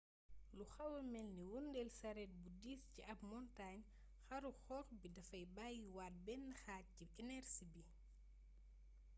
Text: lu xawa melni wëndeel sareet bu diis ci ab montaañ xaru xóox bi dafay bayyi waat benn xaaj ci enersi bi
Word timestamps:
lu 0.55 0.65
xawa 0.75 1.01
melni 1.13 1.43
wëndeel 1.53 1.89
sareet 1.99 2.31
bu 2.41 2.49
diis 2.61 2.83
ci 2.93 3.01
ab 3.13 3.19
montaañ 3.31 3.79
xaru 4.25 4.49
xóox 4.65 4.87
bi 4.99 5.07
dafay 5.15 5.43
bayyi 5.55 5.83
waat 5.95 6.15
benn 6.25 6.45
xaaj 6.63 6.85
ci 6.95 7.03
enersi 7.21 7.63
bi 7.73 7.81